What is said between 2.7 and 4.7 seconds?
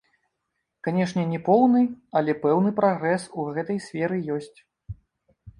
прагрэс у гэтай сферы ёсць.